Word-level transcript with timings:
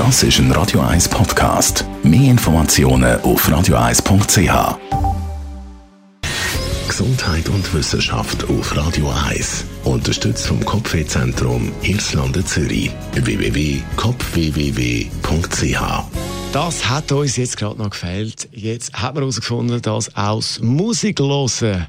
Das 0.00 0.22
ist 0.22 0.38
ein 0.38 0.50
Radio 0.52 0.80
1 0.80 1.10
Podcast. 1.10 1.84
Mehr 2.02 2.30
Informationen 2.30 3.20
auf 3.20 3.46
radio1.ch. 3.46 4.78
Gesundheit 6.88 7.46
und 7.50 7.74
Wissenschaft 7.74 8.48
auf 8.48 8.74
Radio 8.74 9.12
1. 9.28 9.66
Unterstützt 9.84 10.46
vom 10.46 10.64
Kopfwehzentrum 10.64 11.70
Irlande 11.82 12.42
Zürich. 12.42 12.90
www.kopfwww.ch 13.12 13.82
das 16.52 16.88
hat 16.88 17.12
uns 17.12 17.36
jetzt 17.36 17.58
gerade 17.58 17.78
noch 17.78 17.90
gefällt. 17.90 18.48
Jetzt 18.52 18.94
haben 18.94 19.16
wir 19.16 19.20
herausgefunden, 19.20 19.82
dass 19.82 20.16
aus 20.16 20.60
Musik 20.60 21.20
hören 21.20 21.86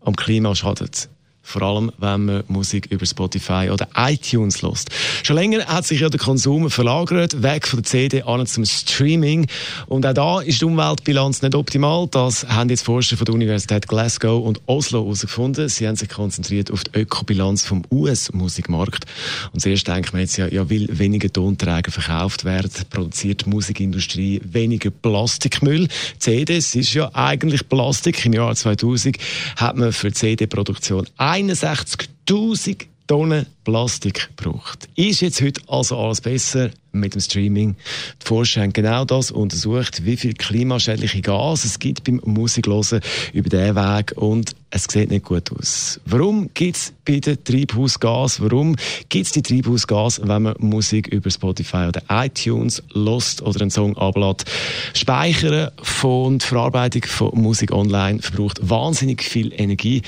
am 0.00 0.16
Klima 0.16 0.54
schadet. 0.54 1.10
Vor 1.46 1.62
allem, 1.62 1.92
wenn 1.98 2.24
man 2.24 2.44
Musik 2.48 2.86
über 2.90 3.04
Spotify 3.04 3.68
oder 3.70 3.86
iTunes 3.94 4.62
lost. 4.62 4.90
Schon 5.22 5.36
länger 5.36 5.66
hat 5.66 5.86
sich 5.86 6.00
ja 6.00 6.08
der 6.08 6.18
Konsum 6.18 6.70
verlagert, 6.70 7.42
weg 7.42 7.68
von 7.68 7.82
der 7.82 7.84
CD 7.84 8.22
an 8.22 8.46
zum 8.46 8.64
Streaming. 8.64 9.46
Und 9.86 10.06
auch 10.06 10.14
da 10.14 10.40
ist 10.40 10.62
die 10.62 10.64
Umweltbilanz 10.64 11.42
nicht 11.42 11.54
optimal. 11.54 12.08
Das 12.10 12.48
haben 12.48 12.70
jetzt 12.70 12.82
Forscher 12.82 13.18
von 13.18 13.26
der 13.26 13.34
Universität 13.34 13.86
Glasgow 13.86 14.42
und 14.42 14.62
Oslo 14.66 15.02
herausgefunden. 15.02 15.68
Sie 15.68 15.86
haben 15.86 15.96
sich 15.96 16.08
konzentriert 16.08 16.70
auf 16.70 16.82
die 16.82 16.98
Ökobilanz 17.00 17.66
vom 17.66 17.82
US-Musikmarkt. 17.90 19.04
Und 19.52 19.60
zuerst 19.60 19.86
denkt 19.86 20.12
man 20.12 20.22
jetzt 20.22 20.38
ja, 20.38 20.48
ja, 20.48 20.68
weil 20.70 20.88
weniger 20.90 21.30
Tonträger 21.32 21.92
verkauft 21.92 22.44
werden, 22.44 22.70
produziert 22.88 23.44
die 23.44 23.50
Musikindustrie 23.50 24.40
weniger 24.44 24.90
Plastikmüll. 24.90 25.88
CDs 26.18 26.74
ist 26.74 26.94
ja 26.94 27.10
eigentlich 27.12 27.68
Plastik. 27.68 28.24
Im 28.24 28.32
Jahr 28.32 28.54
2000 28.54 29.18
hat 29.56 29.76
man 29.76 29.92
für 29.92 30.10
CD-Produktion 30.10 31.06
61.000 31.34 32.86
Tonnen 33.08 33.46
Plastik 33.64 34.30
gebraucht. 34.36 34.88
Ist 34.94 35.20
jetzt 35.20 35.42
heute 35.42 35.60
also 35.66 35.98
alles 35.98 36.20
besser? 36.20 36.70
mit 36.94 37.14
dem 37.14 37.20
Streaming. 37.20 37.76
Die 38.22 38.26
Forscher 38.26 38.62
haben 38.62 38.72
genau 38.72 39.04
das 39.04 39.30
untersucht, 39.30 40.04
wie 40.04 40.16
viel 40.16 40.34
klimaschädliche 40.34 41.20
Gase 41.20 41.66
es 41.66 41.78
gibt 41.78 42.04
beim 42.04 42.20
Musiklosen 42.24 43.00
über 43.32 43.48
diesen 43.48 43.74
Weg 43.74 44.12
und 44.16 44.54
es 44.74 44.86
sieht 44.90 45.10
nicht 45.10 45.24
gut 45.24 45.52
aus. 45.52 46.00
Warum 46.04 46.50
gibt 46.52 46.76
es 46.76 46.92
bei 47.04 47.20
den 47.20 47.42
Treibhausgas? 47.44 48.42
Warum 48.42 48.74
gibt 49.08 49.26
es 49.26 49.30
die 49.30 49.42
Treibhausgas, 49.42 50.20
wenn 50.24 50.42
man 50.42 50.56
Musik 50.58 51.06
über 51.08 51.30
Spotify 51.30 51.86
oder 51.86 52.02
iTunes 52.10 52.82
lost 52.92 53.40
oder 53.42 53.60
einen 53.60 53.70
Song 53.70 53.96
ablädt? 53.96 54.44
Speichern 54.92 55.70
von 55.80 56.40
Verarbeitung 56.40 57.04
von 57.04 57.40
Musik 57.40 57.70
online 57.72 58.20
verbraucht 58.20 58.68
wahnsinnig 58.68 59.22
viel 59.22 59.52
Energie 59.56 60.02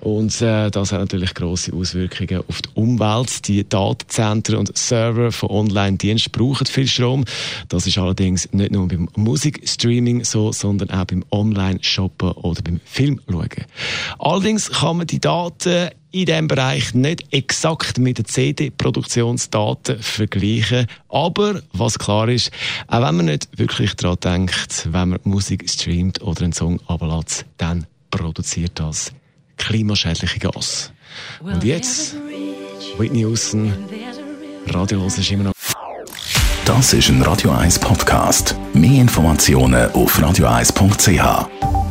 und 0.00 0.40
äh, 0.40 0.70
das 0.70 0.92
hat 0.92 1.00
natürlich 1.00 1.34
große 1.34 1.72
Auswirkungen 1.72 2.44
auf 2.48 2.62
die 2.62 2.68
Umwelt. 2.74 3.48
Die 3.48 3.68
Datenzentren 3.68 4.58
und 4.58 4.76
Server 4.78 5.32
von 5.32 5.50
Online-Diensten 5.50 6.30
brauchen 6.30 6.66
viel 6.66 6.86
Strom. 6.86 7.24
Das 7.68 7.88
ist 7.88 7.98
allerdings 7.98 8.48
nicht 8.52 8.70
nur 8.70 8.86
beim 8.86 9.08
Musikstreaming 9.16 10.22
so, 10.22 10.52
sondern 10.52 10.90
auch 10.90 11.06
beim 11.06 11.24
Online-Shoppen 11.32 12.30
oder 12.32 12.62
beim 12.62 12.80
Filmschauen. 12.84 13.48
Allerdings 14.18 14.70
kann 14.70 14.98
man 14.98 15.06
die 15.06 15.20
Daten 15.20 15.90
in 16.10 16.26
diesem 16.26 16.46
Bereich 16.46 16.94
nicht 16.94 17.32
exakt 17.32 17.98
mit 17.98 18.18
den 18.18 18.26
CD-Produktionsdaten 18.26 20.02
vergleichen. 20.02 20.86
Aber 21.08 21.62
was 21.72 21.98
klar 21.98 22.28
ist, 22.28 22.50
auch 22.86 23.02
wenn 23.02 23.16
man 23.16 23.26
nicht 23.26 23.48
wirklich 23.58 23.94
daran 23.94 24.18
denkt, 24.22 24.88
wenn 24.92 25.10
man 25.10 25.20
Musik 25.24 25.68
streamt 25.68 26.20
oder 26.22 26.42
einen 26.42 26.52
Song 26.52 26.80
ablässt, 26.86 27.46
dann 27.56 27.86
produziert 28.10 28.72
das 28.74 29.12
klimaschädliche 29.56 30.38
Gas. 30.38 30.92
Und 31.40 31.64
jetzt 31.64 32.14
Whitney 32.98 33.20
Houston, 33.20 33.72
Radio 34.68 35.06
ist 35.06 35.30
immer 35.30 35.44
noch. 35.44 35.52
Das 36.64 36.92
ist 36.92 37.08
ein 37.08 37.22
Radio 37.22 37.50
1 37.50 37.78
Podcast. 37.80 38.54
Mehr 38.72 39.00
Informationen 39.00 39.90
auf 39.92 40.18
radio1.ch. 40.18 41.81